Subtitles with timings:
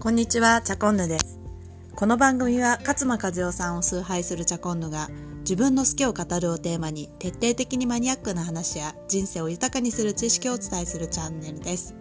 [0.00, 1.38] こんにちは、チャコンヌです。
[1.94, 11.94] この番組は勝間和代さんを崇拝するチャコンヌが自分の好きを語るをテーマに徹底的にマニアックな話や人生を豊かにする知識をお伝えするチャンネルです。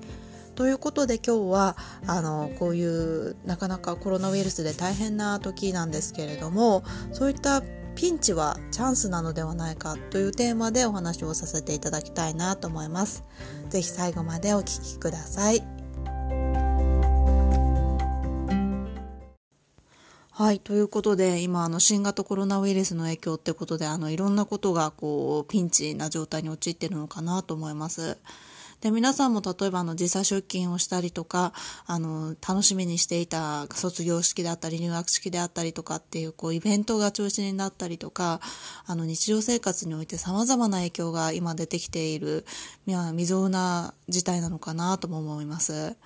[0.55, 1.75] ということで今日は
[2.07, 7.61] あのこういうなかなかコロナウイルスで大変な時なんですけれどもそういった
[7.95, 13.25] ピンチはチャンスなのではないかというテーマでお話をさせていただきたいなと思います。
[13.67, 15.78] ぜひ最後までお聞きください。
[20.39, 20.61] はい。
[20.61, 28.17] ということで、今、あの、新型コロナウイルスの影響ってことで、あの、いろんなことが、こう、ピンチな状態に陥ってるのかなと思います。
[28.79, 31.51] で、皆さんも例えば、あの、時差出勤をしたりとか、
[31.85, 38.39] あの、楽しみにしていた卒業式であったり、入学式であったりとかっていう、こう、イベントが中止になったりとか、
[38.85, 42.45] あの、日常生活において様々な影響が今出てきている、
[42.85, 45.97] まあ未曾有な事態なのかなとも思います。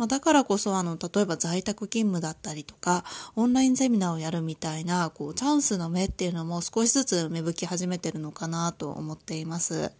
[0.00, 3.04] まあ、だからこそあの例えば在宅勤務だったりとか
[3.36, 9.92] オンラインセミナーをやるみたいなこうチャンスの目っていうのも少しずつ芽吹き始めてるのかなと思っています。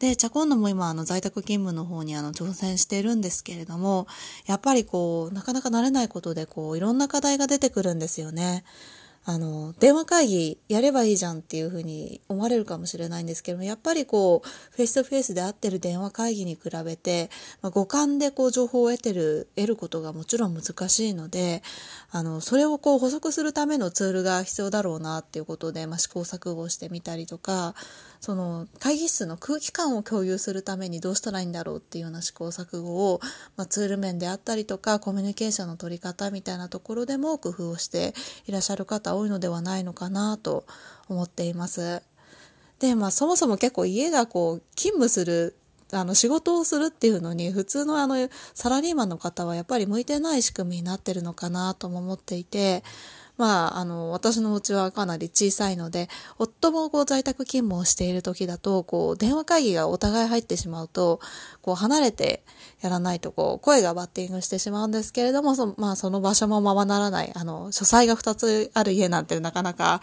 [0.00, 4.08] で、チャコンドも今、あの、在宅勤務の方に、あの、挑戦しているんですけれども、
[4.46, 8.64] やっぱりこう、なかなか慣れないことで、こう、いろんな課題が出てくるんですよね。
[9.24, 21.62] あの、電話会議やればいいじゃんっていうふうに思われるかもしれないんですけども、やっぱりこう、 face to face で会ってる電話会議に比べて、まあ、五感でこう、情報を得てる、得ることがもちろん難しいので、
[22.10, 27.76] あの、それをこう、補足するためのツールが必要だろうなっていうことで、まあ、試行錯誤してみたりとか、
[28.22, 33.20] その会議室の空気感を共有するためにどうしたらいいんだろうっていうような試行錯誤を、
[33.56, 38.14] まあ、ツール面であったりとかコミュニケーションの取り方みたいなところでも工夫をして
[38.46, 40.64] いらっしゃる方多いのではないのかなと
[41.08, 42.02] 思っています。
[42.78, 45.56] で、まあそもそも結構家がこう勤務する
[45.92, 48.16] あの仕事をするっていうのに普通のあの
[48.54, 52.82] サラリーマンの方はやっぱり向いてない仕組みになってるのかなとも思っていて、
[53.38, 61.20] まあ、あの、私のうちはかなり小さいので、夫もこう在宅勤務をしている時だと、こう、電話会議がお互い入ってしまうと、
[61.62, 62.44] こう、離れて
[62.82, 70.00] やらないと、こう、声がバッティングしてしまうんですけれども、そまあ、その場所もままならない、あの、書斎が2つある家なんてなかなか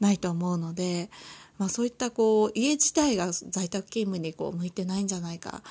[0.00, 1.10] ないと思うので、
[1.58, 5.62] まあ、そういったこう、家自体が在宅勤務にこう、向いてないんじゃないか。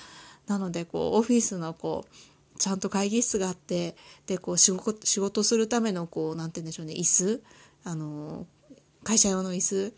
[0.48, 2.31] なので、こう、オフィスのこう、
[2.62, 3.96] ちゃんと会議室があって
[4.28, 7.44] でこう仕事仕事するためのこうなんて言うんでしょうね椅子
[7.84, 8.46] あの
[9.04, 9.94] 会社用の椅子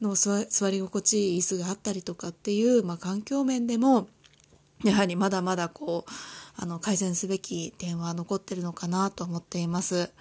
[0.00, 4.06] の座り心地いい椅子があったりとかっていう、まあ、環境面でも
[4.84, 6.10] やはりまだまだこう
[6.56, 10.12] あの改善すべき点は残ってるのかなと思っています。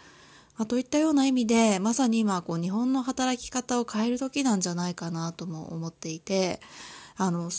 [0.58, 6.60] まあ、といったような意味でまさに今こう日本の働き方を変える時なんじゃないかなとも思っていて
[7.18, 7.50] あの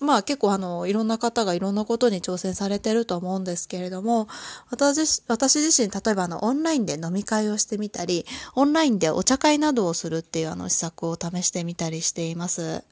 [0.00, 4.28] まあ結構あの、いろんな方がいろんなことに挑戦されてると思うんですけれども、
[4.70, 12.82] 私私自身、例えばあの、オンラインで飲み会をしてみたり、オンラインでお茶会などをするっていうあの、施策を試してみたりしています。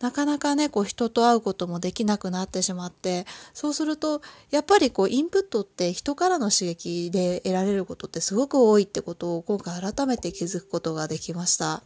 [0.00, 4.20] なかなかね、こう人と会うこともできなくなってしまって、そうすると、
[4.50, 11.82] やっぱりこうインプットって人からの刺激で得られることってすごく多いってことを今回改めて気づくことができました。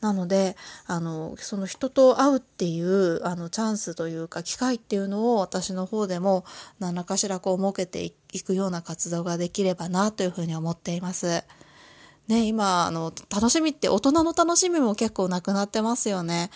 [0.00, 6.44] なので、あの、その人と会うっていう、あの、チャンスというか、機会っていうのを私の方でも
[6.78, 11.44] 何らかしらこう設けていくような活動ができればなというふうに思っています。
[12.28, 16.50] ね、今、あの、楽しみって大人の楽しみも結構なくなってますよね。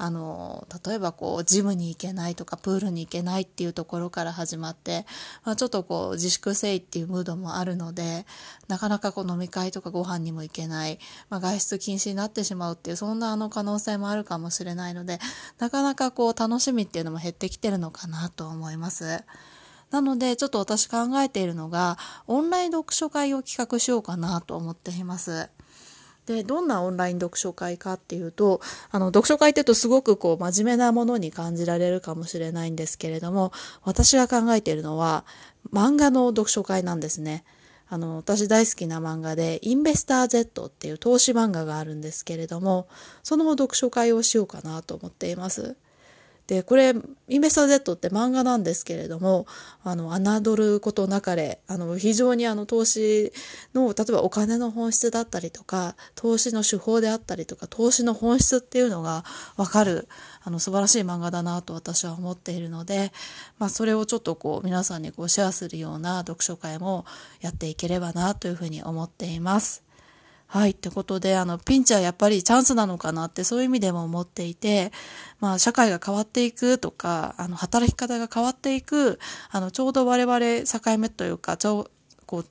[0.00, 5.04] あの、例えばこう、ジムに行けないとか、プールに行けないっていうところから始まって、
[5.44, 8.24] まあ、ちょっとこう、自粛せいっていうムードもあるので、
[8.68, 11.00] なかなかこう、飲み会とかご飯にも行けない、
[11.30, 15.18] まあ、外出禁止になってしまうっていう、そんなあの可能性もあるかもしれないので、
[15.58, 19.24] なかなかこう、楽しみっていうのも減ってきてるのかなと思います。
[19.90, 21.98] なので、ちょっと私考えているのが、
[22.28, 25.50] オンライン読書会を企画しようかなと思っています。
[26.28, 33.52] で、どんなオンライン読書会かっていうと、あの、読書会って言うとすごくこう、真面目なものに感じられるかもしれないんですけれども、
[33.82, 35.24] 私が考えているのは、
[35.72, 37.44] 漫画の読書会なんですね。
[37.88, 42.88] あの、私大好きな漫画で、インベスター Z っていう投資漫画があるんですけれども、
[43.22, 45.76] その読書会をしようかなと思っています。
[46.48, 46.94] で、これ、
[47.28, 49.46] インベスター Z って漫画なんですけれども、
[49.84, 53.34] あの、侮ることなかれ、あの、非常にあの、投資
[53.74, 59.26] の、例えばお金の本質だったりとか、投資の手法であったりとか、投資の本質っていうのが
[59.58, 60.08] わかる、
[60.42, 63.12] あの、素晴らしい漫画だなと私は思っているので、
[63.58, 67.04] まあ、それをちょっとこう、皆さんにこう、シェアするような読書会も
[67.42, 69.87] やっていければなというふうに思っています。
[70.48, 70.70] はい。
[70.70, 74.92] ってことで、あの、ピンチはやっぱりチャンスなのかなって、そういう意味でも思っていて、
[75.40, 79.18] まあ、社会が変わっていくとか、あの、働き方が変わっていく、
[79.50, 81.90] あの、ちょうど我々境目というか、ちょ、
[82.24, 82.44] こう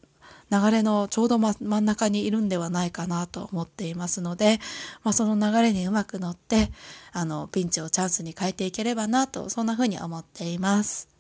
[0.50, 4.60] 流れのちょうど、真ん中にいるんではないかなと思っていますので、
[5.04, 6.72] まあ、その流れにうまく乗って
[7.12, 11.17] あのピンチをチャンスに変えていければなとそんなふうに思っています。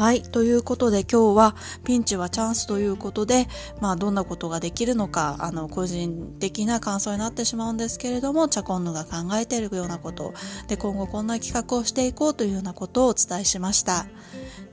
[0.00, 0.22] はい。
[0.22, 1.54] ということで今日は
[1.84, 3.48] ピンチはチャンスということで、
[3.82, 10.32] まあどんなことができるのか、あの個人的な感想になってしまうんですけれども、チャコンヌが考えているようなこと、
[10.68, 14.06] で今後こんな企画をしていこうというようなことをお伝えしました。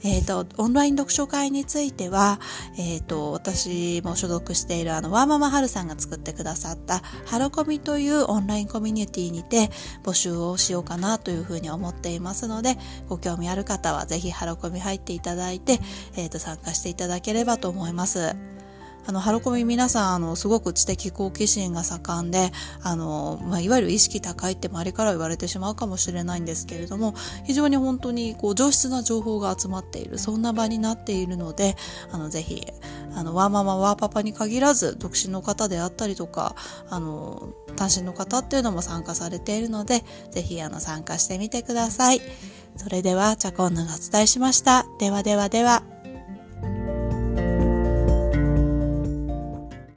[0.03, 2.39] えっ、ー、と、オンライン読書会については、
[2.77, 9.69] えっ、ー、と、私も所属しているあの、ワーママハルさんが作ってくださったハロコミというオンラインコミュニティにて
[10.03, 12.77] 募集をしようかなというふうに思っていますので、
[13.09, 15.79] ご興味ある方はぜひハロコミ入っていただいて、
[16.15, 18.56] えっ、ー、と、参加していただければと思います。
[19.07, 22.51] あの、ハロコミ皆さん、あの、すごく知的好奇心が盛んで、
[22.83, 27.13] あの、まあ、いわゆる意識高いって周りから言われてしまうかもしれないんですけれども、
[27.45, 31.77] 非常に本当に、こう、上質な情報が集まっている、そんな場になっているので、
[32.11, 32.67] あの、ぜひ、
[33.15, 36.57] あの、ワーママ、ワーパパに限らず、独身の方であったりとか、
[36.89, 42.21] あの、単身の方っていうのも参加されているので、ぜひ、あの、参加してみてください。
[42.75, 44.85] それでは、チャコンヌがお伝えしました。
[44.99, 45.96] ではではでは。